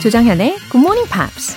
[0.00, 1.56] 조장현의 Good Morning Pops.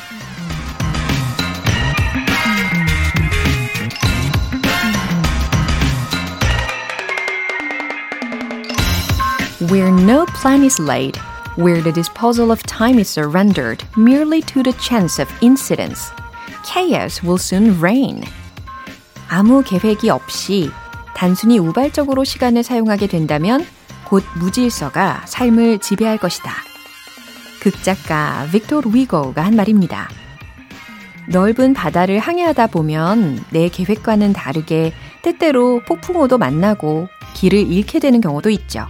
[9.69, 11.19] Where no plan is laid,
[11.55, 16.11] where the disposal of time is surrendered merely to the chance of incidents,
[16.65, 18.23] chaos will soon reign.
[19.29, 20.71] 아무 계획이 없이
[21.15, 23.63] 단순히 우발적으로 시간을 사용하게 된다면
[24.05, 26.70] 곧 무질서가 삶을 지배할 것이다.
[27.61, 30.09] 극작가 빅토르 위고가 한 말입니다.
[31.29, 38.87] 넓은 바다를 항해하다 보면 내 계획과는 다르게 때때로 폭풍우도 만나고 길을 잃게 되는 경우도 있죠.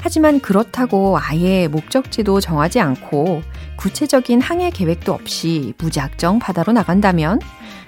[0.00, 3.42] 하지만 그렇다고 아예 목적지도 정하지 않고
[3.76, 7.40] 구체적인 항해 계획도 없이 무작정 바다로 나간다면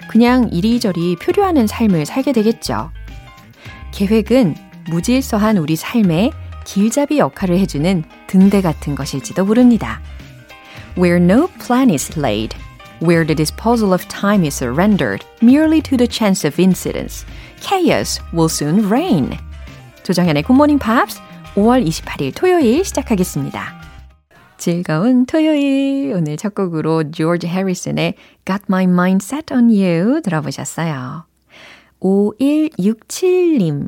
[0.09, 2.91] 그냥 이리저리 표류하는 삶을 살게 되겠죠.
[3.91, 4.55] 계획은
[4.89, 6.31] 무질서한 우리 삶에
[6.65, 10.01] 길잡이 역할을 해주는 등대 같은 것일지도 모릅니다.
[10.97, 12.57] Where no plan is laid,
[13.01, 17.25] where the disposal of time is surrendered merely to the chance of incidents,
[17.61, 19.37] chaos will soon reign.
[20.03, 21.21] 조정현의 Good Morning Pops
[21.55, 23.81] 5월 28일 토요일 시작하겠습니다.
[24.57, 31.25] 즐거운 토요일 오늘 첫 곡으로 조지 해리슨의 Got My Mind Set on You 들어보셨어요.
[32.01, 33.87] 5167님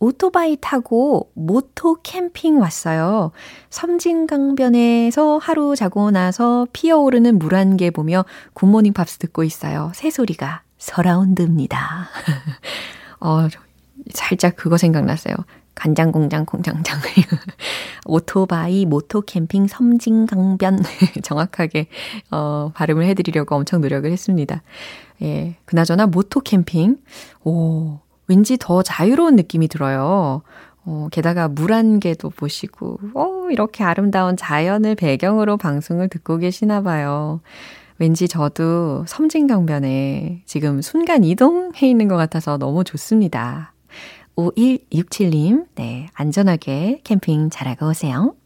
[0.00, 3.32] 오토바이 타고 moto 캠핑 왔어요.
[3.68, 9.92] 섬진강변에서 하루 자고 나서 피어오르는 물안개 보며 굿모닝 팝스 듣고 있어요.
[9.94, 12.08] 새소리가 서라운드입니다.
[13.20, 13.46] 어,
[14.14, 15.34] 살짝 그거 생각났어요.
[15.74, 16.98] 간장 공장 공장장
[18.04, 20.82] 오토바이 moto 캠핑 섬진강변
[21.22, 21.86] 정확하게
[22.30, 24.62] 어 발음을 해 드리려고 엄청 노력을 했습니다.
[25.22, 25.56] 예.
[25.64, 26.98] 그나저나 모토 캠핑
[27.44, 27.98] 오
[28.30, 30.42] 왠지 더 자유로운 느낌이 들어요.
[30.84, 37.40] 어, 게다가 물한 개도 보시고, 어, 이렇게 아름다운 자연을 배경으로 방송을 듣고 계시나 봐요.
[37.98, 43.74] 왠지 저도 섬진강변에 지금 순간 이동해 있는 것 같아서 너무 좋습니다.
[44.36, 48.36] 5167님, 네, 안전하게 캠핑 잘하고 오세요.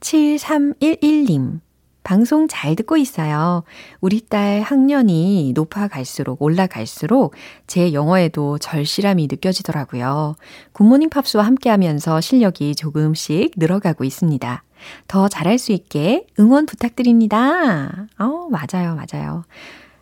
[0.00, 1.60] 7311님,
[2.06, 3.64] 방송 잘 듣고 있어요.
[4.00, 7.34] 우리 딸 학년이 높아갈수록 올라갈수록
[7.66, 10.36] 제 영어에도 절실함이 느껴지더라고요.
[10.70, 14.62] 굿모닝 팝스와 함께 하면서 실력이 조금씩 늘어가고 있습니다.
[15.08, 18.06] 더 잘할 수 있게 응원 부탁드립니다.
[18.20, 19.42] 어, 맞아요, 맞아요.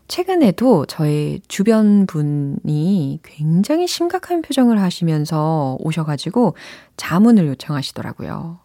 [0.07, 6.55] 최근에도 저의 주변 분이 굉장히 심각한 표정을 하시면서 오셔가지고
[6.99, 8.64] 자문을 요청하시더라고요.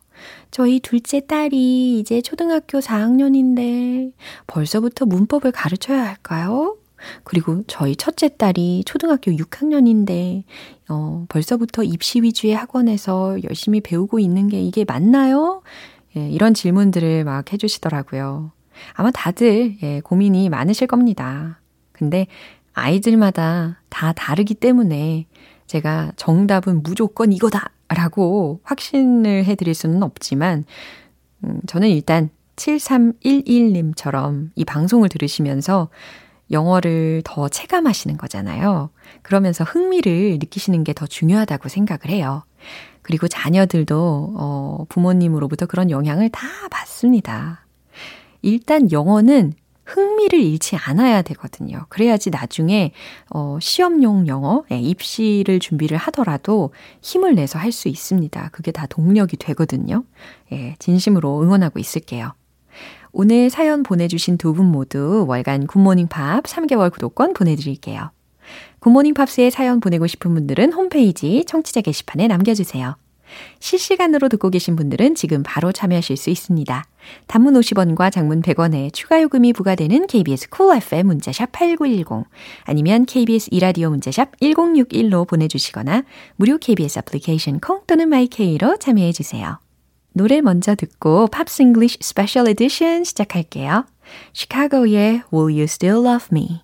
[0.52, 4.14] 저희 둘째 딸이 이제 초등학교 4학년인데
[4.48, 6.76] 벌써부터 문법을 가르쳐야 할까요?
[7.24, 10.44] 그리고 저희 첫째 딸이 초등학교 6학년인데,
[10.90, 15.62] 어, 벌써부터 입시 위주의 학원에서 열심히 배우고 있는 게 이게 맞나요?
[16.18, 18.52] 예, 이런 질문들을 막 해주시더라고요.
[18.94, 21.60] 아마 다들, 예, 고민이 많으실 겁니다.
[21.92, 22.28] 근데
[22.74, 25.26] 아이들마다 다 다르기 때문에
[25.70, 27.70] 제가 정답은 무조건 이거다!
[27.90, 30.66] 라고 확신을 해드릴 수는 없지만,
[31.44, 35.90] 음, 저는 일단 7311님처럼 이 방송을 들으시면서
[36.52, 38.90] 영어를 더 체감하시는 거잖아요.
[39.22, 42.44] 그러면서 흥미를 느끼시는 게 더 중요하다고 생각을 해요.
[43.04, 47.66] 그리고 자녀들도, 어, 부모님으로부터 그런 영향을 다 받습니다.
[48.42, 49.54] 일단 영어는
[49.90, 51.86] 흥미를 잃지 않아야 되거든요.
[51.90, 52.92] 그래야지 나중에
[53.30, 58.50] 어, 시험용 영어, 예, 입시를 준비를 하더라도 힘을 내서 할 수 있습니다.
[58.52, 60.04] 그게 다 동력이 되거든요.
[60.52, 62.34] 예, 진심으로 응원하고 있을게요.
[63.12, 68.12] 오늘 사연 보내주신 두 분 모두 월간 굿모닝 팝 3개월 구독권 보내드릴게요.
[68.80, 72.96] 굿모닝 팝스에 사연 보내고 싶은 분들은 홈페이지 청취자 게시판에 남겨주세요.
[73.60, 76.86] 실시간으로 듣고 계신 분들은 지금 바로 참여하실 수 있습니다.
[77.28, 82.26] 단문 50원과 장문 100원에 추가 요금이 부과되는 KBS Cool FM 문자샵 8910
[82.64, 86.04] 아니면 KBS 2라디오 문자샵 1061로 보내주시거나
[86.36, 89.60] 무료 KBS 애플리케이션 콩 또는 my K로 참여해 주세요.
[90.14, 93.86] 노래 먼저 듣고 Pops English Special Edition 시작할게요.
[94.34, 96.62] 시카고의 Will You Still Love Me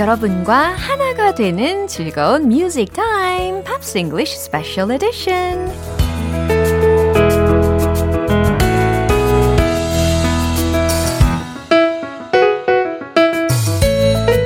[0.00, 5.70] 여러분과 하나가 되는 즐거운 music time Pops English Special Edition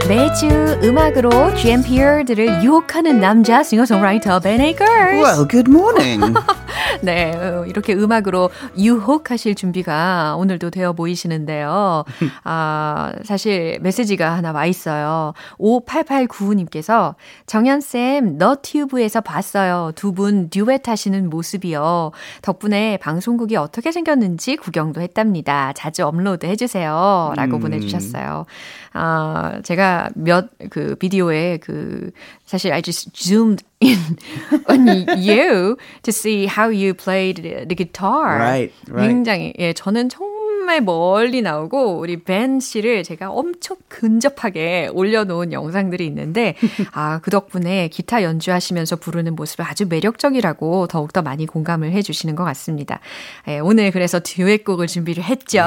[0.08, 0.48] 매주
[0.82, 5.22] 음악으로 GMPR들을 유혹하는 남자 싱어송라이터 Ben Akers.
[5.22, 6.34] Well, good morning.
[7.02, 7.32] 네,
[7.66, 12.04] 이렇게 음악으로 유혹하실 준비가 오늘도 되어 보이시는데요.
[12.44, 15.32] 아, 사실 메시지가 하나 와 있어요.
[15.58, 17.14] 5889님께서
[17.46, 19.92] 정연쌤, 너튜브에서 봤어요.
[19.94, 22.12] 두 분 듀엣 하시는 모습이요.
[22.42, 25.72] 덕분에 방송국이 어떻게 생겼는지 구경도 했답니다.
[25.72, 27.32] 자주 업로드 해주세요.
[27.36, 27.60] 라고 음.
[27.60, 28.46] 보내주셨어요.
[28.94, 32.10] 아, 제가 몇 그 비디오에 그
[32.46, 33.98] 사실 I just zoomed in
[34.68, 34.86] on
[35.18, 38.38] you to see how you played the guitar.
[38.38, 39.08] Right, right.
[39.08, 40.33] 굉장히 예, 저는 정말
[40.64, 46.54] 정말 멀리 나오고 우리 벤 씨를 제가 엄청 근접하게 올려놓은 영상들이 있는데
[46.92, 53.00] 아, 그 덕분에 기타 연주하시면서 부르는 모습이 아주 매력적이라고 더욱더 많이 공감을 해주시는 것 같습니다.
[53.46, 55.62] 예, 오늘 그래서 듀엣곡을 준비를 했죠.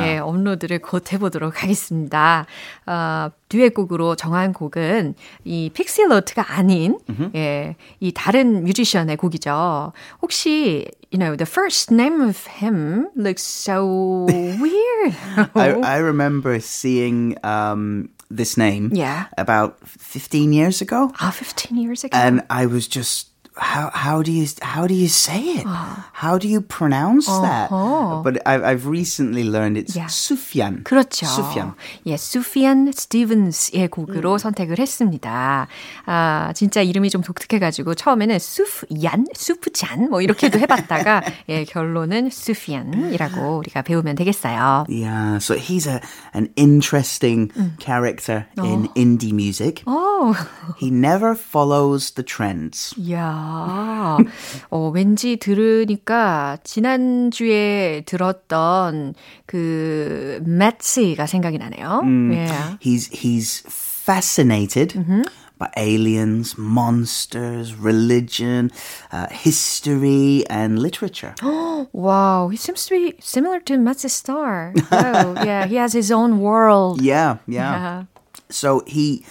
[0.00, 2.46] 예, 업로드를 곧 해보도록 하겠습니다.
[2.86, 5.14] 어, 듀엣곡으로 정한 곡은
[5.44, 7.36] 이 픽실로트가 아닌 mm-hmm.
[7.36, 9.92] 예, 이 다른 뮤지션의 곡이죠.
[10.22, 15.14] 혹시 you know the first name of him looks so weird.
[15.54, 19.26] I, I remember seeing um, this name yeah.
[19.36, 21.12] about 15 years ago.
[21.20, 22.16] Ah, 15 years ago.
[22.16, 25.66] And I was just how how do you how do you say it?
[25.66, 27.42] Uh, how do you pronounce uh-huh.
[27.42, 27.68] that?
[28.24, 30.06] But I've, I've recently learned it's yeah.
[30.06, 30.84] Sufyan.
[30.84, 31.26] 그렇죠.
[31.26, 31.74] Sufyan.
[32.06, 34.38] 예, Sufyan Stevens의 곡으로 음.
[34.38, 35.66] 선택을 했습니다.
[36.06, 43.82] 아, 진짜 이름이 좀 독특해가지고 처음에는 수프얀, 수프잔 뭐 이렇게도 해봤다가 예, 결론은 Sufyan이라고 우리가
[43.82, 44.86] 배우면 되겠어요.
[44.88, 46.00] Yeah, so he's a
[46.34, 47.76] an interesting 음.
[47.78, 48.92] character in 어.
[48.96, 49.82] indie music.
[50.21, 50.37] Oh.
[50.77, 52.93] He never follows the trends.
[52.97, 54.17] Yeah.
[54.69, 59.15] 어, 왠지 들으니까 지난주에 들었던
[59.47, 62.01] 그 매츠가 생각이 나네요.
[62.03, 62.77] Mm, yeah.
[62.79, 65.23] He's he's fascinated mm-hmm.
[65.57, 68.71] by aliens, monsters, religion,
[69.11, 71.33] uh, history, and literature.
[71.91, 74.73] wow, he seems to be similar to Matze Star.
[74.91, 77.01] Oh, yeah, he has his own world.
[77.01, 77.73] Yeah, yeah.
[77.73, 78.03] yeah.
[78.49, 79.25] So he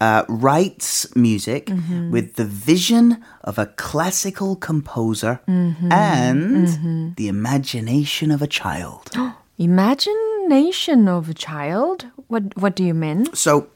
[0.00, 2.10] uh, writes music mm-hmm.
[2.10, 5.92] with the vision of a classical composer mm-hmm.
[5.92, 7.08] and mm-hmm.
[7.16, 9.10] the imagination of a child.
[9.58, 12.06] imagination of a child?
[12.28, 13.32] What What do you mean?
[13.34, 13.68] So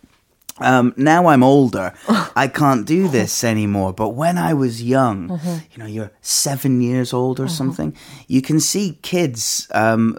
[0.60, 1.94] um, now I'm older,
[2.36, 3.92] I can't do this anymore.
[3.92, 5.58] But when I was young, uh-huh.
[5.72, 7.52] you know, you're seven years old or uh-huh.
[7.52, 10.18] something, you can see kids um,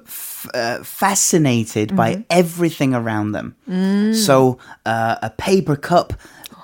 [0.54, 1.98] uh, fascinated mm-hmm.
[1.98, 3.56] by everything around them.
[3.70, 4.16] Mm.
[4.16, 6.14] So uh, a paper cup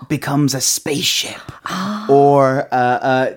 [0.09, 1.41] becomes a spaceship,
[2.09, 3.33] or uh, uh,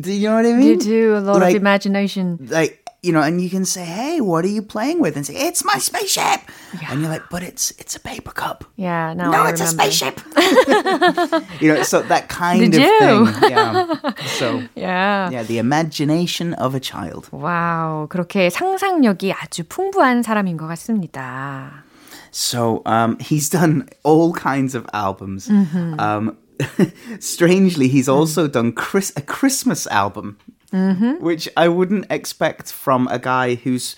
[0.00, 0.66] do you know what I mean?
[0.66, 2.38] You do a lot like, of imagination.
[2.50, 5.35] Like you know, and you can say, "Hey, what are you playing with?" And say,
[5.35, 6.41] "It's my spaceship,"
[6.81, 6.91] yeah.
[6.91, 9.83] and you're like, "But it's it's a paper cup." Yeah, no, no, I it's remember.
[9.83, 10.19] a spaceship.
[11.61, 12.99] you know, so that kind Did of you?
[12.99, 13.51] thing.
[13.51, 14.13] Yeah.
[14.35, 17.29] So yeah, yeah, the imagination of a child.
[17.31, 21.83] Wow, 그렇게 상상력이 아주 풍부한 사람인 것 같습니다.
[22.31, 25.47] So um, he's done all kinds of albums.
[25.47, 25.99] Mm-hmm.
[25.99, 26.37] Um,
[27.19, 30.37] strangely, he's also done Chris- a Christmas album
[30.72, 31.22] mm-hmm.
[31.22, 33.96] which I wouldn't expect from a guy who's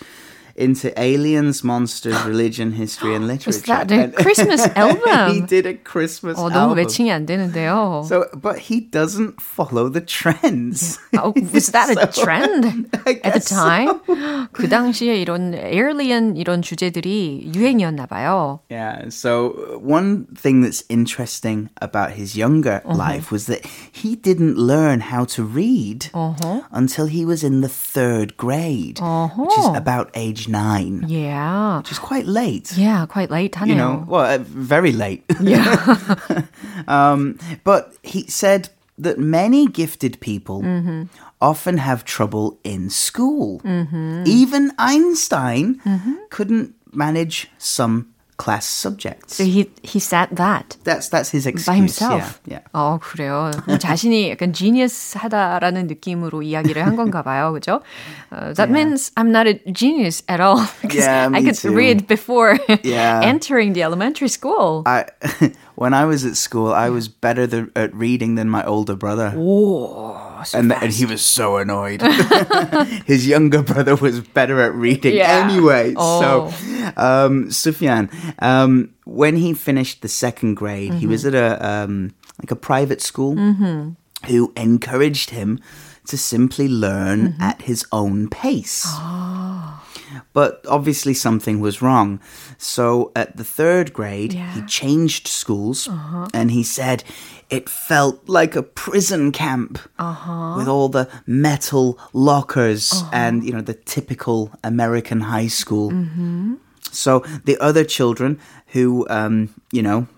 [0.55, 3.49] into aliens, monsters, religion, history, and literature.
[3.49, 5.33] Was that a Christmas album?
[5.33, 6.77] he did a Christmas 어, 너무 album.
[6.77, 8.03] 매칭이 안 되는데요.
[8.07, 10.99] So, but he doesn't follow the trends.
[11.17, 13.99] Oh, was that so, a trend at the time?
[14.05, 14.47] So.
[14.51, 18.59] 그 당시에 이런 alien 이런 주제들이 유행이었나 봐요.
[18.69, 19.09] Yeah.
[19.09, 22.95] So one thing that's interesting about his younger uh-huh.
[22.95, 26.61] life was that he didn't learn how to read uh-huh.
[26.71, 29.43] until he was in the third grade, uh-huh.
[29.43, 31.04] which is about age nine.
[31.06, 31.78] Yeah.
[31.78, 32.76] Which is quite late.
[32.76, 35.24] Yeah, quite late, You know, well, uh, very late.
[35.40, 36.16] Yeah.
[36.88, 41.04] um, but he said that many gifted people mm-hmm.
[41.40, 43.60] often have trouble in school.
[43.60, 44.24] Mm-hmm.
[44.26, 46.14] Even Einstein mm-hmm.
[46.30, 49.35] couldn't manage some class subjects.
[49.35, 50.75] So he he said that.
[50.83, 51.69] That's that's his excuse.
[51.69, 52.41] By himself.
[52.45, 52.65] Yeah.
[52.65, 52.73] yeah.
[52.73, 53.51] 어 그래요.
[53.77, 57.83] 자신이 약간 genius하다라는 느낌으로 이야기를 한 건가 봐요, 그죠?
[58.31, 58.73] Uh, that yeah.
[58.73, 61.71] means I'm not a genius at all because yeah, I could too.
[61.71, 63.21] read before yeah.
[63.21, 64.81] entering the elementary school.
[64.87, 65.05] I
[65.75, 69.33] when I was at school, I was better than, at reading than my older brother.
[69.37, 72.02] Oh, so and, and, he was so annoyed.
[73.06, 75.48] His younger brother was better at reading yeah.
[75.48, 75.94] anyway.
[75.96, 76.50] Oh.
[76.50, 81.00] So, um, Sufyan, um, when he finished the second grade, mm-hmm.
[81.00, 81.36] he was mm-hmm.
[81.36, 83.90] at a um, like a private school mm-hmm.
[84.26, 85.60] who encouraged him
[86.06, 87.42] to simply learn mm-hmm.
[87.42, 88.84] at his own pace.
[88.86, 89.85] Oh.
[90.32, 92.20] But obviously something was wrong.
[92.58, 94.52] So at the third grade, Yeah.
[94.54, 96.28] he changed schools uh-huh.
[96.32, 97.04] and he said
[97.48, 100.54] it felt like a prison camp uh-huh.
[100.56, 103.10] with all the metal lockers uh-huh.
[103.12, 105.90] and, you know, the typical American high school.
[105.90, 106.54] Mm-hmm.
[106.90, 110.08] So the other children who, um, you know,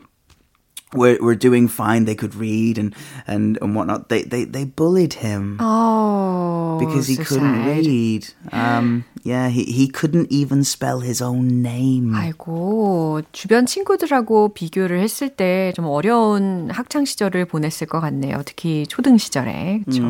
[0.93, 2.93] were, were doing fine, they could read and,
[3.25, 7.65] and, and whatnot, they, they, they bullied him Oh, because he so couldn't sad.
[7.85, 8.27] read.
[8.51, 12.13] Um, yeah, he, he couldn't even spell his own name.
[12.13, 18.41] 아이고, 주변 친구들하고 비교를 했을 때 좀 어려운 학창 시절을 보냈을 것 같네요.
[18.45, 19.81] 특히 초등 시절에.
[19.85, 20.03] 그렇죠?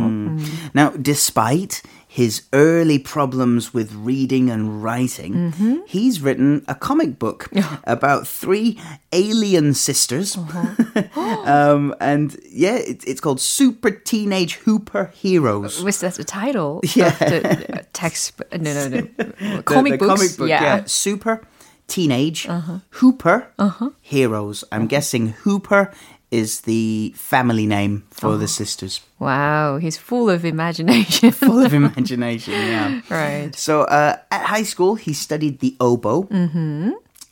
[0.75, 1.81] Now, despite
[2.18, 5.76] his early problems with reading and writing, mm-hmm.
[5.86, 7.48] he's written a comic book
[7.84, 8.76] about three
[9.12, 10.36] alien sisters.
[10.36, 11.04] Uh-huh.
[11.46, 15.80] um, and yeah, it, it's called Super Teenage Hooper Heroes.
[15.80, 17.10] Uh, was that the title Yeah.
[17.10, 18.34] the uh, text?
[18.50, 19.62] Uh, no, no, no.
[19.62, 20.20] Comic the books.
[20.20, 20.82] comic book, yeah.
[20.86, 21.46] Super
[21.86, 22.78] Teenage uh-huh.
[22.98, 23.90] Hooper uh-huh.
[24.00, 24.64] Heroes.
[24.72, 25.92] I'm guessing Hooper
[26.31, 29.01] is the family name for the sisters.
[29.19, 31.29] Wow, he's full of imagination.
[31.31, 33.01] Full of imagination, yeah.
[33.09, 33.53] right.
[33.55, 36.25] So uh, at high school, he studied the oboe,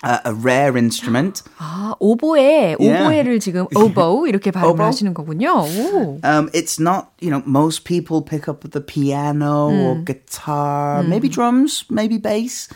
[0.04, 1.42] uh, a rare instrument.
[1.60, 3.06] 아, 오보에, Yeah.
[3.10, 4.84] 오보에를 지금 오보 이렇게 발음을 오보?
[4.84, 5.50] 하시는 거군요.
[5.66, 6.20] 오.
[6.24, 11.86] Um, it's not, you know, most people pick up the piano or guitar, maybe drums,
[11.90, 12.70] maybe bass.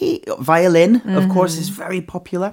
[0.00, 2.52] He violin, of course, is very popular.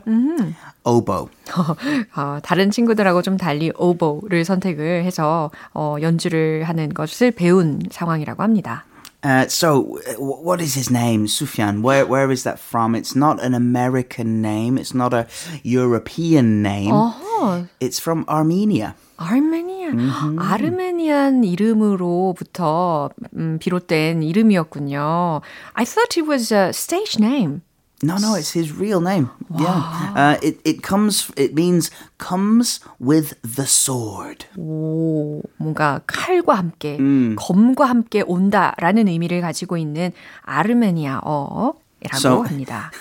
[0.86, 1.28] Oboe.
[2.16, 8.86] 어, 다른 친구들하고 좀 달리 오보를 선택을 해서 어, 연주를 하는 것을 배운 상황이라고 합니다.
[9.26, 11.82] Uh, so, uh, wh- what is his name, Sufyan?
[11.82, 12.94] Where where is that from?
[12.94, 14.78] It's not an American name.
[14.78, 15.28] It's not a
[15.64, 16.92] European name.
[16.92, 18.96] 어허, It's from Armenia.
[19.19, 19.91] 아르메니아,
[20.39, 25.41] 아르메니안 이름으로부터 음, 비롯된 이름이었군요.
[25.75, 27.63] I thought it was a stage name.
[28.01, 29.29] No, no, it's his real name.
[29.59, 29.83] Yeah.
[30.15, 31.33] Uh, it it comes.
[31.37, 34.47] It means comes with the sword.
[34.57, 36.97] 오, 뭔가 칼과 함께,
[37.37, 41.75] 검과 함께 온다라는 의미를 가지고 있는 아르메니아어라고
[42.15, 42.93] So- 합니다.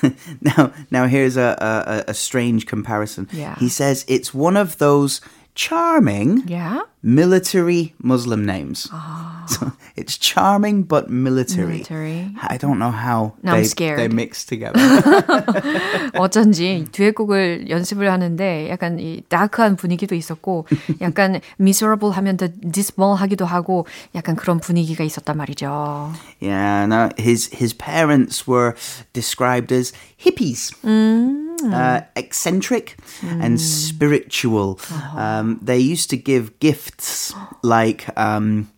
[0.41, 3.27] now, now here's a, a a strange comparison.
[3.31, 3.53] Yeah.
[3.59, 5.21] He says it's one of those
[5.56, 6.80] charming Yeah?
[7.02, 8.88] military Muslim names.
[9.48, 11.82] So it's charming but military.
[11.84, 12.30] Military.
[12.40, 13.98] I don't know how Now I'm they, scared.
[13.98, 14.80] they mix together.
[16.14, 20.66] 어쩐지 듀엣곡을 연습을 하는데 약간 이 다크한 분위기도 있었고
[21.00, 26.12] 약간 miserable 하면 더 dismal 하기도 하고 약간 그런 분위기가 있었단 말이죠.
[26.40, 28.74] Yeah, no, his his parents were
[29.12, 30.72] described as hippies,
[31.72, 34.78] uh, eccentric and spiritual.
[35.16, 38.68] Um, they used to give gifts like um,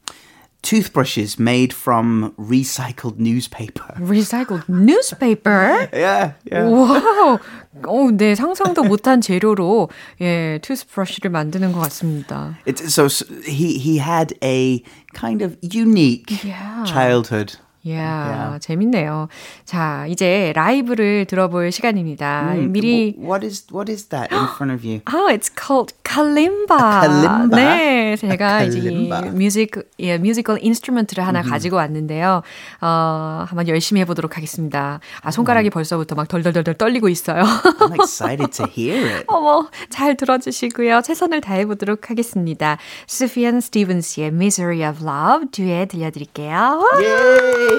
[0.63, 3.95] toothbrushes made from recycled newspaper.
[3.99, 5.89] Recycled newspaper?
[5.93, 6.65] Yeah, yeah.
[6.65, 7.39] 와우.
[7.87, 9.91] 어, 네, 상상도 못한 재료로
[10.21, 12.57] 예, 투스브러쉬를 만드는 것 같습니다.
[12.67, 16.85] It's, so, s he he had a kind of unique Yeah.
[16.85, 17.57] childhood.
[17.90, 18.60] 이야, Yeah.
[18.68, 19.28] 재밌네요.
[19.66, 22.54] 자, 이제 라이브를 들어볼 시간입니다.
[22.58, 25.02] 미리 Wh- What is what is that in front of you?
[25.10, 26.78] Oh, it's called kalimba.
[26.78, 27.56] kalimba?
[27.58, 29.32] 네, 제가 이제 이 kalimba.
[29.32, 32.42] 뮤직, 예, musical instrument를 하나 가지고 왔는데요.
[32.82, 35.00] 어, 한번 열심히 해 보도록 하겠습니다.
[35.22, 37.44] 아, 손가락이 벌써부터 막 덜덜덜덜 떨리고 있어요.
[37.44, 39.24] I'm excited to hear it.
[39.30, 41.02] 어머, 잘 들어 주시고요.
[41.02, 42.78] 최선을 다해 보도록 하겠습니다.
[43.08, 46.82] Sufjan Stevens의 Mystery of Love 뒤에 들려 드릴게요.
[47.02, 47.79] Yay!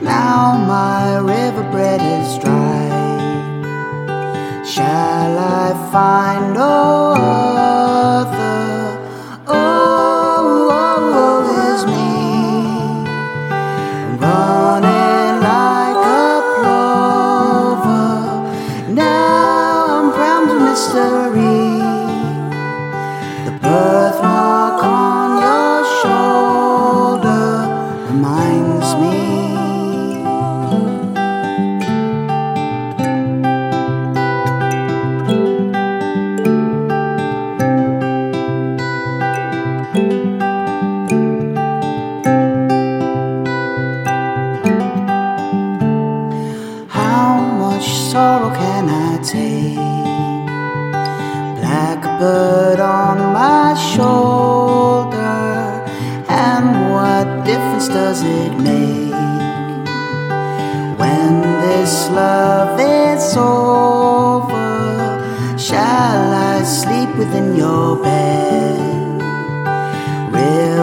[0.03, 2.89] now my river bread is dry.
[4.65, 7.10] Shall I find no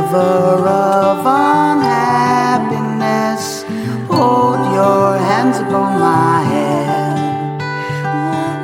[0.09, 3.43] River of unhappiness,
[4.07, 7.59] hold your hands upon my head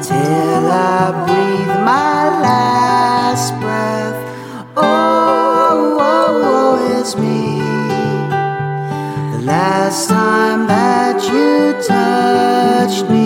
[0.02, 4.16] till I breathe my last breath.
[4.78, 7.60] Oh, oh, oh, it's me.
[9.36, 13.23] The last time that you touched me,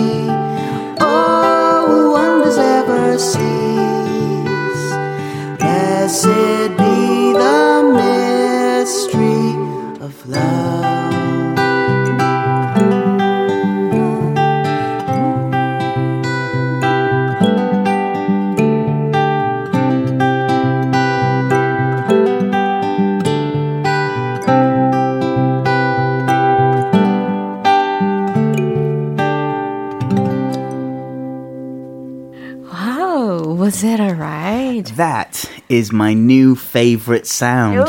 [33.68, 34.86] was that alright?
[34.96, 37.86] That is my new favorite sound.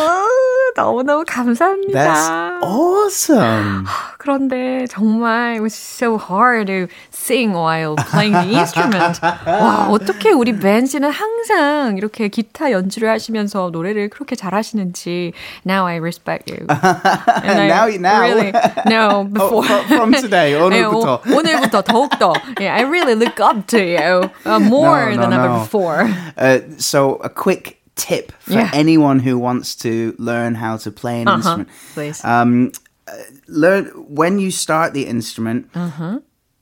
[0.79, 1.93] 너무너무 감사합니다.
[1.93, 3.87] That's awesome.
[4.19, 9.21] 그런데 정말 it was so hard to sing while playing the instrument.
[9.47, 15.33] 와, 어떻게 우리 벤 씨는 항상 이렇게 기타 연주를 하시면서 노래를 그렇게 잘하시는지
[15.67, 16.67] now I respect you.
[16.69, 18.21] And I Now you- now?
[18.21, 18.53] really
[18.87, 21.21] no before Oh, from- from today, 네, 오늘부터.
[21.29, 25.33] 오, 오늘부터 더욱더 yeah, I really look up to you uh, more No, no, than
[25.33, 25.59] ever no.
[25.61, 26.09] before.
[26.37, 28.72] Uh, so, a quick tip for Yeah.
[28.74, 31.70] anyone who wants to learn how to play an Uh-huh, instrument.
[31.94, 32.24] please.
[32.26, 32.72] Um,
[33.08, 33.12] uh,
[33.48, 33.86] learn
[34.16, 35.66] when you start the instrument.
[35.76, 36.20] Uh-huh.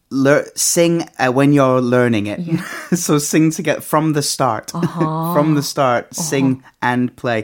[0.10, 2.40] Lear, sing uh, when you're learning it.
[2.98, 4.72] so sing to get from the start.
[4.76, 5.34] Uh-huh.
[5.34, 7.44] from the start, sing and play,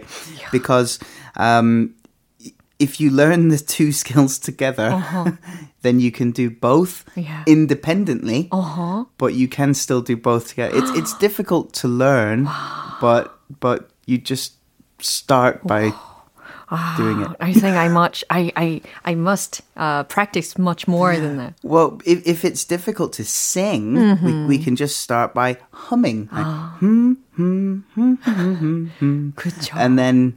[0.52, 1.00] because
[1.36, 1.94] um,
[2.80, 4.90] if you learn the two skills together,
[5.82, 7.22] then you can do both Uh-huh.
[7.22, 7.44] Yeah.
[7.46, 8.48] independently.
[8.52, 9.06] Uh-huh.
[9.18, 10.78] But you can still do both together.
[10.78, 12.48] It's it's difficult to learn,
[13.02, 13.24] but
[13.61, 14.55] but you just
[15.01, 15.93] start by
[16.97, 17.31] doing it.
[17.41, 21.55] I think I much I I I must uh, practice much more than that.
[21.63, 24.27] Well, if, if it's difficult to sing, Mm-hmm.
[24.49, 26.77] we, we can just start by humming, like, Ah.
[29.37, 29.73] 그렇죠.
[29.77, 30.35] and then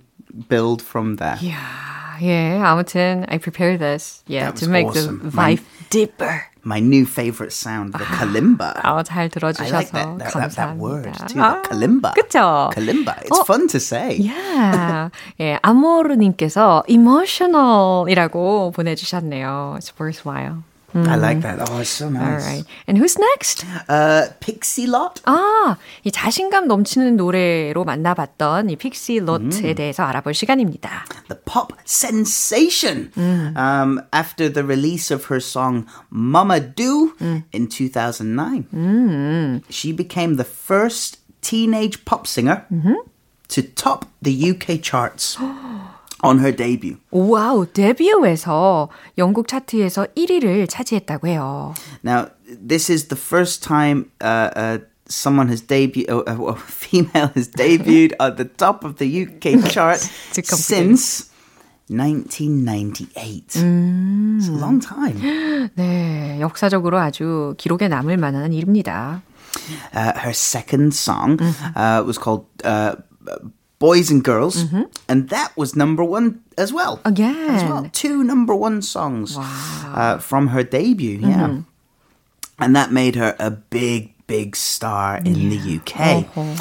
[0.47, 1.37] build from there.
[1.41, 2.63] Yeah, yeah.
[2.63, 4.23] 아무튼 I prepared this.
[4.27, 5.19] Yeah, That to was make awesome.
[5.23, 6.45] the vibe deeper.
[6.66, 8.74] My new favorite sound, the kalimba.
[8.82, 12.12] 아, 잘 I 들어주셔서 like that, that, that, that word too, 아, the kalimba.
[12.12, 12.70] 그쵸?
[12.74, 13.22] Kalimba.
[13.22, 14.16] It's 어, fun to say.
[14.18, 15.10] Yeah.
[15.38, 19.76] 예, 아모르님께서 emotional이라고 보내주셨네요.
[19.78, 20.64] It's worthwhile.
[20.95, 21.69] I like that.
[21.71, 22.45] Oh, it's so All nice.
[22.45, 22.65] right.
[22.85, 23.63] And who's next?
[23.87, 25.21] Uh, Pixie Lot.
[25.23, 31.05] 아, 이 자신감 넘치는 노래로 만나봤던 이 픽시 로트에 대해서 알아볼 시간입니다.
[31.29, 33.09] the pop sensation.
[33.55, 37.13] Um, after the release of her song Mama Do
[37.53, 42.65] in 2009, she became the first teenage pop singer
[43.47, 45.37] to top the UK charts
[46.23, 46.97] on her debut.
[47.11, 51.73] 와우, 데뷔해서 영국 차트에서 1위를 차지했다고 해요.
[52.03, 54.77] Now, this is the first time uh, uh,
[55.07, 59.65] someone has debuted, uh, uh, a female has debuted at the top of the UK
[59.71, 59.97] chart
[60.29, 60.99] It's complicated.
[60.99, 61.31] since
[61.89, 63.43] 1998.
[63.55, 65.69] It's a long time.
[65.75, 69.21] 네, 역사적으로 아주 기록에 남을 만한 일입니다.
[69.93, 71.37] Uh, her second song
[71.75, 72.95] uh, was called uh,
[73.86, 74.82] Boys and Girls, mm-hmm.
[75.08, 77.00] and that was number one as well.
[77.04, 77.50] Again.
[77.54, 77.88] As well.
[77.92, 81.46] Two number one songs uh, from her debut, yeah.
[81.46, 81.60] Mm-hmm.
[82.58, 86.00] And that made her a big, big star in the UK.
[86.00, 86.56] Uh-huh.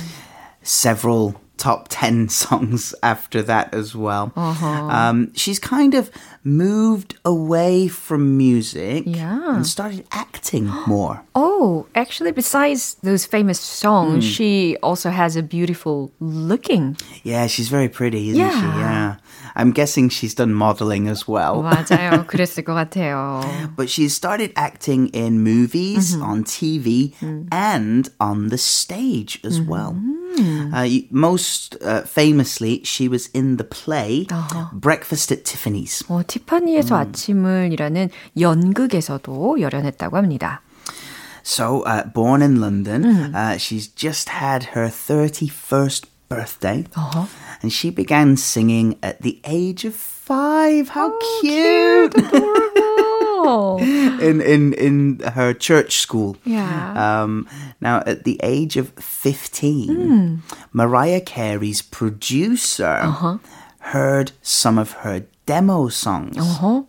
[0.62, 4.33] Several top 10 songs after that as well.
[4.37, 6.11] Um, she's kind of
[6.43, 9.57] moved away from music Yeah.
[9.57, 11.21] and started acting more.
[11.35, 16.97] Oh, actually, besides those famous songs, she also has a beautiful looking.
[17.25, 18.57] Yeah, she's very pretty, isn't she?
[18.65, 18.79] Yeah.
[18.81, 19.17] Yeah.
[19.55, 21.61] I'm guessing she's done modeling as well.
[21.63, 22.25] 맞아요.
[22.27, 23.45] 그랬을 것 같아요.
[23.77, 27.13] But she's started acting in movies, on TV,
[27.53, 29.93] and on the stage as well.
[30.73, 34.27] Uh, you- most uh, famously, she was in the play
[34.73, 36.03] Breakfast at Tiffany's.
[36.09, 40.63] 어, 티파니에서 아침을이라는 연극에서도 열연했다고 합니다.
[41.43, 46.85] So, uh, born in London, uh, she's just had her 31st birthday,
[47.63, 50.91] and she began singing at the age of five.
[50.95, 52.15] How cute!
[53.80, 56.38] in, in, in her church school.
[56.44, 57.22] Yeah.
[57.24, 57.48] Um,
[57.82, 60.40] now, at the age of 15, mm.
[60.74, 63.38] Mariah Carey's producer uh-huh.
[63.80, 66.38] heard some of her demo songs.
[66.38, 66.84] Uh-huh.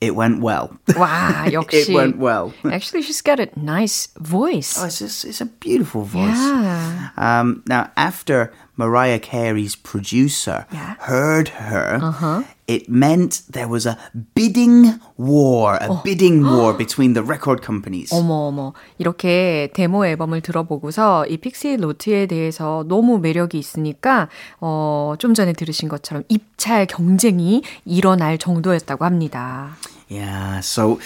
[0.00, 0.78] It went well.
[0.94, 1.88] Wow, 역시.
[1.88, 2.54] it went well.
[2.64, 4.78] Actually, she's got a nice voice.
[4.78, 6.38] Oh, it's, just, it's a beautiful voice.
[6.38, 7.10] Yeah.
[7.16, 10.94] Um, now, after Mariah Carey's producer yeah.
[11.00, 12.44] heard her, uh-huh.
[12.68, 13.96] It meant there was a
[14.34, 18.14] bidding war, a bidding war between the record companies.
[18.14, 24.28] 어머 어머 이렇게 데모 앨범을 들어보고서 이 픽시 로트에 대해서 너무 매력이 있으니까
[24.60, 29.76] 어, 좀 전에 들으신 것처럼 입찰 경쟁이 일어날 정도였다고 합니다.
[30.10, 30.98] Yeah, so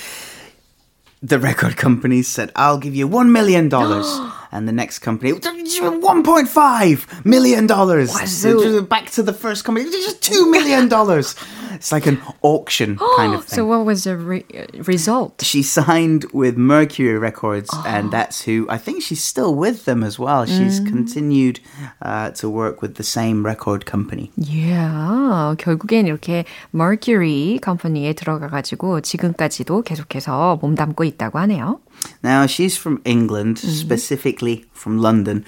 [1.23, 3.71] the record companies said, I'll give you $1 million.
[4.52, 7.68] and the next company, $1.5 million.
[8.28, 10.90] so- Back to the first company, just $2 million.
[11.74, 13.56] it's like an auction kind of thing.
[13.58, 14.46] So what was the re-
[14.86, 15.42] result?
[15.44, 20.18] she signed with Mercury Records, and that's who I think she's still with them as
[20.20, 20.46] well.
[20.46, 21.60] She's continued
[22.02, 24.32] uh, to work with the same record company.
[24.38, 31.80] Yeah, 결국엔 이렇게 Mercury 컴퍼니에 들어가가지고 지금까지도 계속해서 몸담고 있다고 하네요.
[32.24, 35.46] Now, she's from England, specifically from London,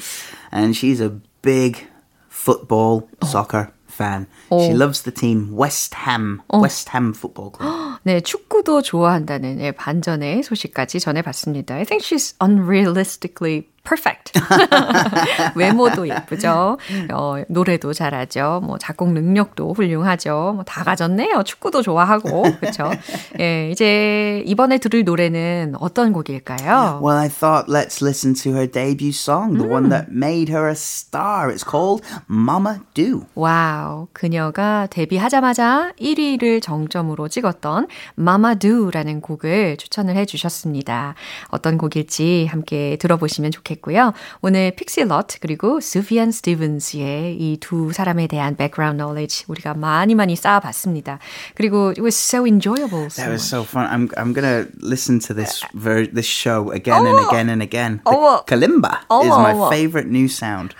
[0.51, 1.87] and she's a big
[2.27, 4.27] football, soccer fan.
[4.49, 7.99] She loves the team West Ham, West Ham Football Club.
[8.03, 11.75] 네, 축구도 좋아한다는 예, 반전의 소식까지 전해봤습니다.
[11.75, 14.32] I think she's unrealistically perfect.
[15.54, 16.78] 외모도 예쁘죠.
[17.12, 18.60] 어, 노래도 잘하죠.
[18.64, 20.52] 뭐 작곡 능력도 훌륭하죠.
[20.54, 21.42] 뭐 다 가졌네요.
[21.44, 22.90] 축구도 좋아하고 그렇죠.
[23.38, 27.00] 예, 이제 이번에 들을 노래는 어떤 곡일까요?
[27.02, 30.72] Well, I thought let's listen to her debut song, the one that made her a
[30.74, 31.52] star.
[31.52, 33.26] It's called Mama Do.
[33.34, 37.86] 와우, 그녀가 데뷔하자마자 1위를 정점으로 찍었던
[38.18, 41.14] Mama Do라는 곡을 추천을 해 주셨습니다.
[41.48, 44.12] 어떤 곡일지 함께 들어보시면 좋겠 고요.
[44.42, 50.36] 오늘 픽시 러트 그리고 수피안 스티븐스의 이 두 사람에 대한 background knowledge 우리가 많이 많이
[50.36, 51.18] 쌓아봤습니다.
[51.54, 53.08] 그리고 it was so enjoyable.
[53.16, 53.86] That was so fun.
[53.86, 58.00] I'm I'm gonna listen to this ver- this show again and again and again.
[58.04, 58.44] The 어머.
[58.46, 60.74] kalimba is my favorite new sound.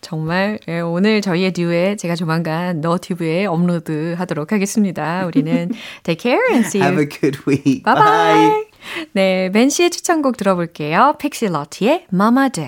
[0.00, 5.24] 정말 예, 오늘 저희의 듀엣 제가 조만간 너튜브에 업로드 하도록 하겠습니다.
[5.26, 5.70] 우리는
[6.04, 6.90] take care and see you.
[6.90, 7.82] Have a good week.
[7.84, 8.69] Bye bye.
[9.12, 11.14] 네, 벤 씨의 추천곡 들어볼게요.
[11.18, 12.64] Pixie Lott의 Mama Do.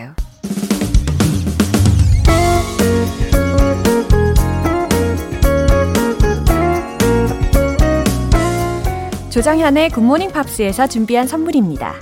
[9.31, 11.95] 조정현의 굿모닝 팝스에서 준비한 선물입니다.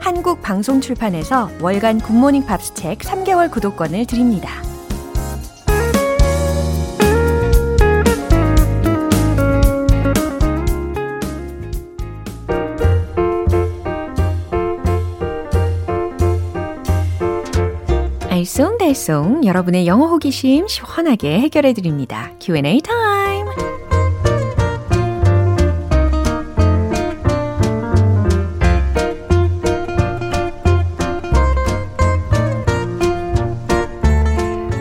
[0.00, 4.50] 한국 방송 출판에서 월간 굿모닝 팝스 책 3개월 구독권을 드립니다.
[18.88, 22.30] 알쏭달쏭 여러분의 영어 호기심 시원하게 해결해 드립니다.
[22.40, 23.46] Q&A 타임.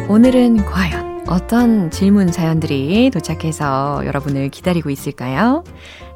[0.09, 5.63] 오늘은 과연 어떤 질문 사연들이 도착해서 여러분을 기다리고 있을까요?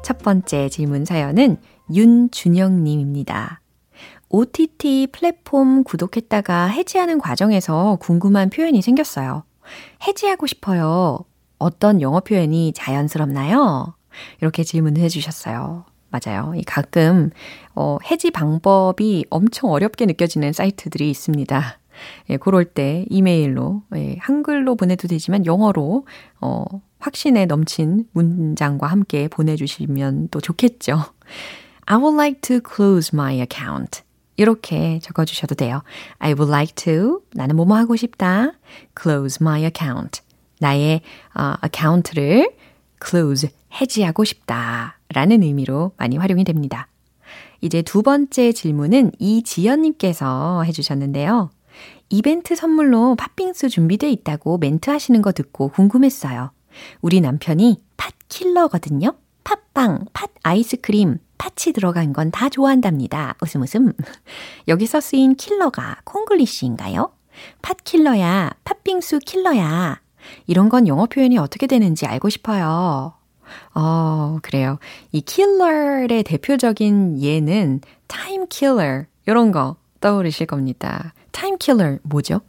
[0.02, 1.58] 첫 번째 질문 사연은
[1.94, 3.61] 윤준영 님입니다.
[4.32, 9.44] OTT 플랫폼 구독했다가 해지하는 과정에서 궁금한 표현이 생겼어요.
[10.06, 11.20] 해지하고 싶어요.
[11.58, 13.94] 어떤 영어 표현이 자연스럽나요?
[14.40, 15.84] 이렇게 질문을 해주셨어요.
[16.08, 16.54] 맞아요.
[16.56, 17.30] 이 가끔
[17.74, 21.78] 어, 해지 방법이 엄청 어렵게 느껴지는 사이트들이 있습니다.
[22.30, 26.06] 예, 그럴 때 이메일로, 예, 한글로 보내도 되지만 영어로,
[26.40, 26.64] 어,
[26.98, 31.04] 확신에 넘친 문장과 함께 보내주시면 또 좋겠죠.
[31.84, 34.02] I would like to close my account.
[34.36, 35.82] 이렇게 적어주셔도 돼요.
[36.18, 38.52] I would like to, 나는 뭐뭐 하고 싶다.
[39.00, 40.20] close my account.
[40.60, 41.02] 나의
[41.34, 42.52] 어, 어카운트를
[43.04, 44.98] close, 해지하고 싶다.
[45.08, 46.88] 라는 의미로 많이 활용이 됩니다.
[47.60, 51.50] 이제 두 번째 질문은 이지연님께서 해주셨는데요.
[52.10, 56.50] 이벤트 선물로 팥빙수 준비돼 있다고 멘트 하시는 거 듣고 궁금했어요.
[57.00, 59.14] 우리 남편이 팥킬러거든요.
[59.44, 63.34] 팥빵, 팥 아이스크림, 팥이 들어간 건 다 좋아한답니다.
[63.42, 63.92] 웃음 웃음.
[64.68, 67.12] 여기서 쓰인 킬러가 콩글리시인가요?
[67.62, 70.00] 팥킬러야, 팥빙수 킬러야.
[70.46, 73.14] 이런 건 영어 표현이 어떻게 되는지 알고 싶어요.
[73.74, 74.78] 어, 그래요.
[75.10, 81.12] 이 킬러의 대표적인 예는 time killer, 이런 거 떠오르실 겁니다.
[81.32, 82.40] time killer 뭐죠?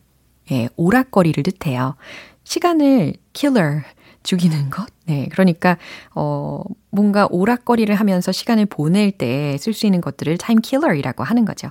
[0.51, 1.95] 예, 오락거리를 뜻해요.
[2.43, 3.83] 시간을 killer,
[4.23, 4.87] 죽이는 것?
[5.05, 5.27] 네.
[5.31, 5.77] 그러니까,
[6.15, 11.69] 어, 뭔가 오락거리를 하면서 시간을 보낼 때 쓸 수 있는 것들을 time killer이라고 하는 거죠.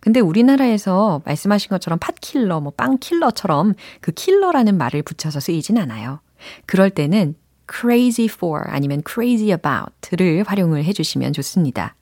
[0.00, 6.20] 근데 우리나라에서 말씀하신 것처럼 팥킬러, 뭐 빵킬러처럼 그 킬러라는 말을 붙여서 쓰이진 않아요.
[6.66, 7.34] 그럴 때는
[7.70, 11.96] crazy for 아니면 crazy about를 활용을 해주시면 좋습니다.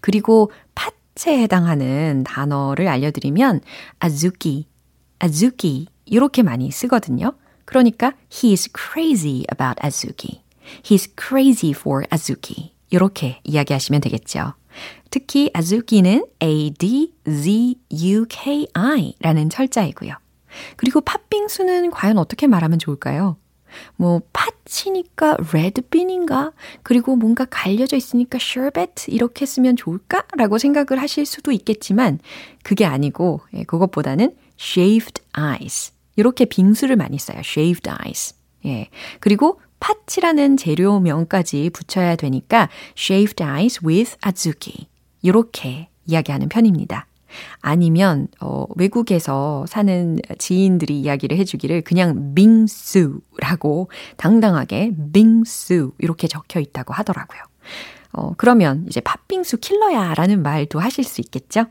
[0.00, 3.60] 그리고 팥에 해당하는 단어를 알려드리면
[4.04, 4.66] azuki,
[5.22, 7.32] azuki 이렇게 많이 쓰거든요.
[7.70, 10.42] 그러니까 he's crazy about Azuki.
[10.82, 12.72] He's crazy for Azuki.
[12.90, 14.54] 이렇게 이야기하시면 되겠죠.
[15.10, 17.14] 특히 Azuki는 A-D-Z-U-K-I
[19.20, 20.14] 라는 철자이고요.
[20.76, 23.36] 그리고 팥빙수는 과연 어떻게 말하면 좋을까요?
[23.94, 26.50] 뭐 팥이니까 레드빈인가?
[26.82, 30.24] 그리고 뭔가 갈려져 있으니까 sherbet 이렇게 쓰면 좋을까?
[30.36, 32.18] 라고 생각을 하실 수도 있겠지만
[32.64, 37.38] 그게 아니고 예, 그것보다는 shaved ice 이렇게 빙수를 많이 써요.
[37.38, 38.36] shaved ice.
[38.66, 38.88] 예.
[39.20, 44.86] 그리고 팥이라는 재료명까지 붙여야 되니까 shaved ice with azuki.
[45.22, 47.06] 이렇게 이야기하는 편입니다.
[47.60, 57.40] 아니면 어, 외국에서 사는 지인들이 이야기를 해주기를 그냥 빙수라고 당당하게 빙수 이렇게 적혀 있다고 하더라고요.
[58.12, 61.66] 어, 그러면 이제 팥빙수 킬러야 라는 말도 하실 수 있겠죠?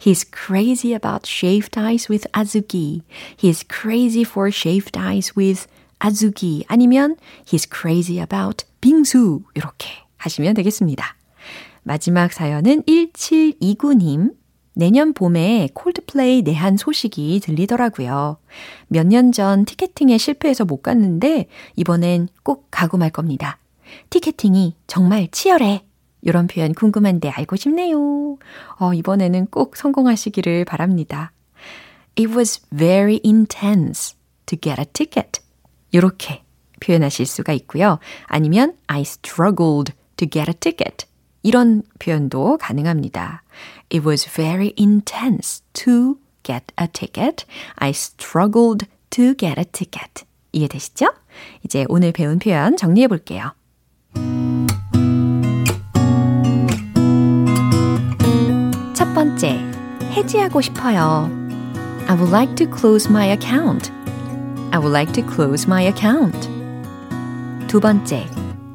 [0.00, 3.02] He's crazy about shaved ice with azuki.
[3.36, 5.66] He's crazy for shaved ice with
[6.00, 6.64] azuki.
[6.68, 9.42] 아니면 he's crazy about 빙수.
[9.54, 11.16] 이렇게 하시면 되겠습니다.
[11.82, 14.32] 마지막 사연은 1729님.
[14.76, 18.38] 내년 봄에 콜드플레이 내한 소식이 들리더라고요.
[18.88, 23.58] 몇 년 전 티켓팅에 실패해서 못 갔는데 이번엔 꼭 가고 말 겁니다.
[24.10, 25.84] 티켓팅이 정말 치열해.
[26.22, 28.38] 이런 표현 궁금한데 알고 싶네요.
[28.78, 31.32] 어, 이번에는 꼭 성공하시기를 바랍니다.
[32.16, 35.40] It was very intense to get a ticket.
[35.90, 36.42] 이렇게
[36.80, 37.98] 표현하실 수가 있고요.
[38.26, 41.06] 아니면 I struggled to get a ticket.
[41.42, 43.42] 이런 표현도 가능합니다.
[43.92, 47.44] It was very intense to get a ticket.
[47.76, 50.24] I struggled to get a ticket.
[50.52, 51.12] 이해되시죠?
[51.64, 53.52] 이제 오늘 배운 표현 정리해 볼게요.
[60.13, 61.29] 해지하고 싶어요.
[62.07, 63.91] I would like to close my account.
[64.71, 66.49] I would like to close my account.
[67.67, 68.27] 두 번째,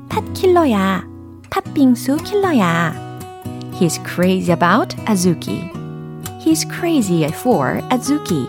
[0.08, 1.04] 팥킬러야.
[1.50, 2.94] 팥빙수 킬러야.
[3.72, 5.70] He's crazy about Azuki.
[6.40, 8.48] He's crazy for Azuki.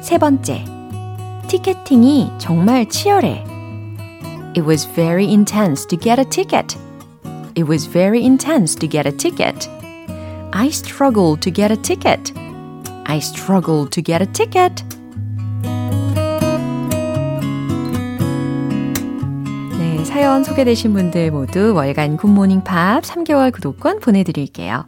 [0.00, 0.64] 세 번째,
[1.48, 3.44] 티켓팅이 정말 치열해.
[4.54, 6.76] It was very intense to get a ticket.
[7.54, 9.68] It was very intense to get a ticket.
[10.55, 12.31] I struggled to get a ticket.
[13.05, 14.85] I struggled to get a ticket.
[19.79, 24.85] 네, 사연 소개되신 분들 모두 월간 굿모닝 팝 3개월 구독권 보내드릴게요.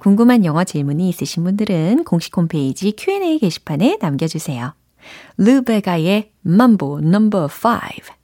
[0.00, 4.74] 궁금한 영어 질문이 있으신 분들은 공식 홈페이지 Q&A 게시판에 남겨주세요.
[5.38, 7.18] Lou Bega의 Mambo No.
[7.30, 8.23] 5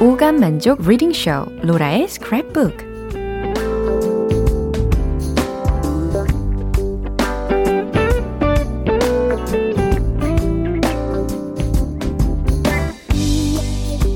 [0.00, 2.86] 오감 만족 reading 쇼 로라의 스크랩북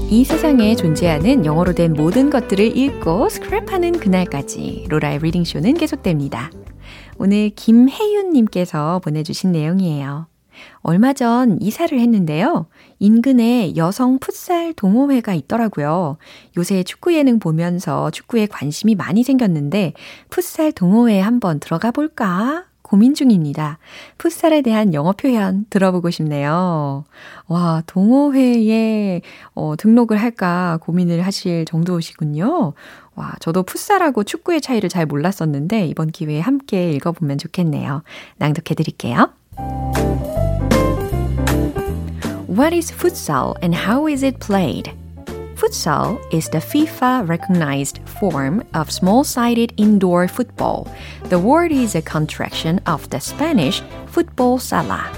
[0.09, 6.51] 이 세상에 존재하는 영어로 된 모든 것들을 읽고 스크랩하는 그날까지 로라의 reading 쇼는 계속됩니다.
[7.19, 10.30] 오늘 김혜윤 님께서 보내주신 내용이에요.
[10.83, 12.67] 얼마 전 이사를 했는데요.
[12.99, 16.17] 인근에 여성 풋살 동호회가 있더라고요.
[16.57, 19.95] 요새 축구 예능 보면서 축구에 관심이 많이 생겼는데
[20.31, 23.79] 풋살 동호회에 한번 들어가 볼까 고민 중입니다.
[24.19, 27.05] 풋살에 대한 영어 표현 들어보고 싶네요.
[27.47, 29.21] 와, 동호회에
[29.55, 32.73] 어, 등록을 할까 고민을 하실 정도시군요.
[33.15, 38.03] 와, 저도 풋살하고 축구의 차이를 잘 몰랐었는데 이번 기회에 함께 읽어보면 좋겠네요.
[38.39, 39.31] 낭독해 드릴게요.
[42.61, 44.93] What is futsal and how is it played?
[45.55, 50.87] Futsal is the FIFA recognized form of small sided indoor football.
[51.31, 55.11] The word is a contraction of the Spanish football sala.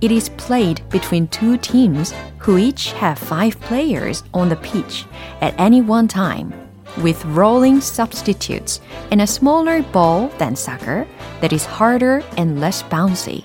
[0.00, 5.06] It is played between two teams who each have five players on the pitch
[5.40, 6.54] at any one time,
[7.02, 11.04] with rolling substitutes and a smaller ball than soccer
[11.40, 13.44] that is harder and less bouncy.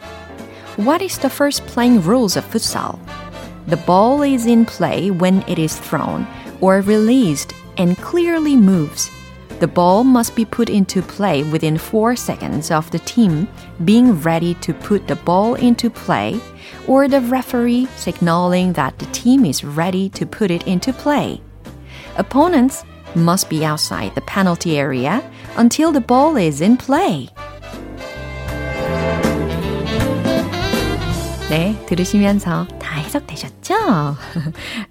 [0.78, 3.00] What is the first playing rules of futsal?
[3.67, 6.27] The ball is in play when it is thrown
[6.61, 9.11] or released and clearly moves.
[9.59, 13.49] The ball must be put into play within 4 seconds of the team
[13.85, 16.39] being ready to put the ball into play
[16.87, 21.41] or the referee signaling that the team is ready to put it into play.
[22.19, 25.25] Opponents must be outside the penalty area
[25.57, 27.29] until the ball is in play.
[31.49, 32.80] 네, 들으시면서 다
[33.12, 33.76] 해석되셨죠?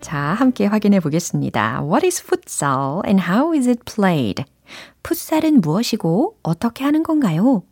[0.01, 1.83] 자, 함께 확인해 보겠습니다.
[1.83, 4.45] What is futsal and how is it played?
[5.03, 7.63] 풋살은 무엇이고 어떻게 하는 건가요?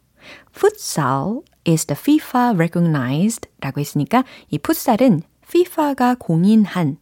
[0.57, 6.97] Futsal is the FIFA recognized 라고 했으니까 이 풋살은 FIFA가 공인한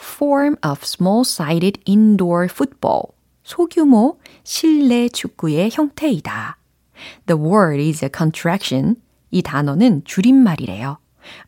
[0.00, 3.08] form of small-sided indoor football
[3.42, 6.58] 소규모 실내 축구의 형태이다.
[7.26, 8.96] The word is a contraction.
[9.30, 10.98] 이 단어는 줄임말이래요.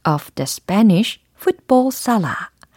[0.05, 2.35] of the Spanish football sala.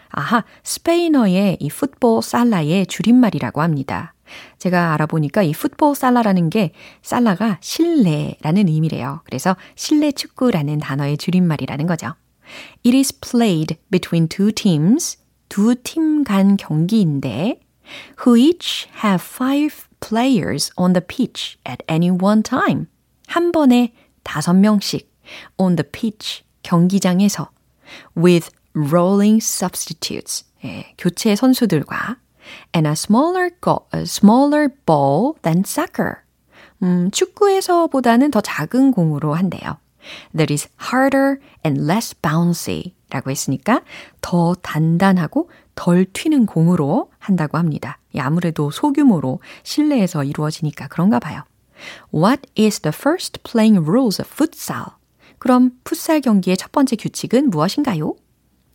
[0.09, 4.13] 아하, 스페인어의 이 풋볼 살라의 줄임말이라고 합니다.
[4.57, 9.21] 제가 알아보니까 이 풋볼 살라라는 게 살라가 실내라는 의미래요.
[9.25, 12.13] 그래서 실내 축구라는 단어의 줄임말이라는 거죠.
[12.85, 15.17] It is played between two teams.
[15.49, 17.59] 두 팀 간 경기인데
[18.25, 22.85] who each have five players on the pitch at any one time.
[23.27, 23.93] 한 번에
[24.23, 25.11] 다섯 명씩
[25.57, 27.49] on the pitch 경기장에서
[28.15, 32.17] with rolling substitutes 예, 교체 선수들과
[32.75, 36.23] and a smaller go, a smaller ball than soccer.
[36.81, 39.77] 음, 축구에서보다는 더 작은 공으로 한대요.
[40.35, 43.81] That is harder and less bouncy 라고 했으니까
[44.21, 47.99] 더 단단하고 덜 튀는 공으로 한다고 합니다.
[48.17, 51.43] 아무래도 소규모로 실내에서 이루어지니까 그런가 봐요.
[52.13, 54.98] What is the first playing rules of futsal?
[55.39, 58.15] 그럼 풋살 경기의 첫 번째 규칙은 무엇인가요?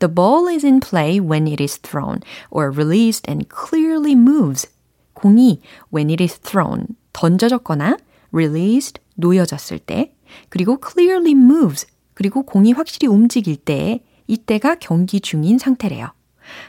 [0.00, 4.68] The ball is in play when it is thrown or released and clearly moves.
[5.14, 5.61] 공이
[5.92, 7.98] when it is thrown 던져졌거나
[8.35, 10.14] released 놓여졌을 때
[10.48, 16.12] 그리고 clearly moves 그리고 공이 확실히 움직일 때 이때가 경기 중인 상태래요.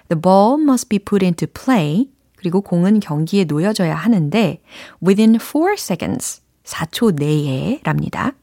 [0.09, 4.61] The ball must be put into play 그리고 공은 경기에 놓여져야 하는데
[5.03, 8.33] within 4 seconds 4초 내에 랍니다.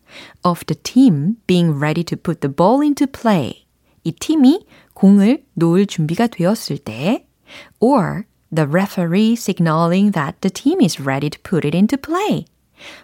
[0.45, 3.65] Of the team being ready to put the ball into play.
[4.05, 7.27] 이 팀이 공을 놓을 준비가 되었을 때
[7.81, 12.45] or the referee signaling that the team is ready to put it into play.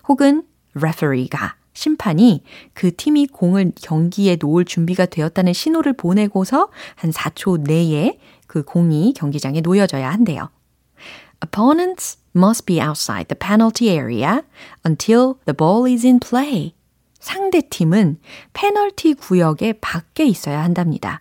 [0.09, 0.45] 혹은
[0.75, 2.43] referee가 심판이
[2.75, 8.19] 그 팀이 공을 경기에 놓을 준비가 되었다는 신호를 보내고서 한 4초 내에
[8.49, 10.51] 그 공이 경기장에 놓여져야 한대요.
[11.41, 14.43] Opponents must be outside the penalty area
[14.85, 16.75] until the ball is in play.
[17.19, 18.19] 상대 팀은
[18.53, 21.21] 페널티 구역의 밖에 있어야 한답니다.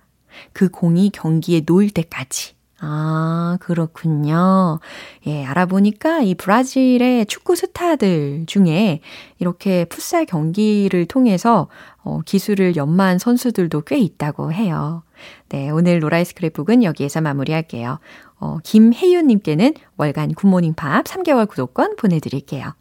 [0.54, 2.58] 그 공이 경기에 놓일 때까지.
[2.80, 4.80] 아, 그렇군요.
[5.26, 9.02] 예, 알아보니까 이 브라질의 축구 스타들 중에
[9.40, 11.70] 이렇게 풋살 경기를 통해서
[12.04, 15.04] 어, 기술을 연마한 선수들도 꽤 있다고 해요.
[15.50, 18.00] 네, 오늘 로라의 스크랩북은 여기에서 마무리할게요.
[18.40, 22.74] 어, 김혜윤님께는 월간 굿모닝 팝 3개월 구독권 보내드릴게요.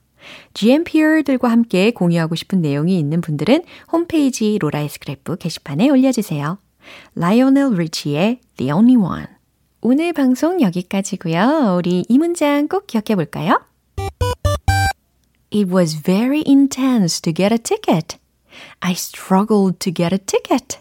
[0.54, 6.58] GMPR들과 함께 공유하고 싶은 내용이 있는 분들은 홈페이지 로라의 스크랩북 게시판에 올려주세요.
[7.14, 9.26] 라이오넬 리치의 The Only One.
[9.80, 11.76] 오늘 방송 여기까지고요.
[11.78, 13.60] 우리 이 문장 꼭 기억해 볼까요?
[15.52, 18.18] It was very intense to get a ticket.
[18.80, 20.80] I struggled to get a ticket.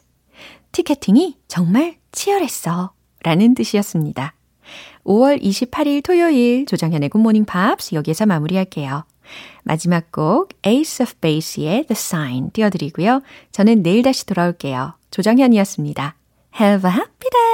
[0.71, 2.93] 티켓팅이 정말 치열했어.
[3.23, 4.33] 라는 뜻이었습니다.
[5.05, 9.05] 5월 28일 토요일 조정현의 굿모닝 팝스 여기에서 마무리할게요.
[9.66, 13.22] 마지막 곡 Ace of Base의 The Sign 띄워드리고요.
[13.51, 14.93] 저는 내일 다시 돌아올게요.
[15.11, 16.16] 조정현이었습니다.
[16.59, 17.44] Have a happy day!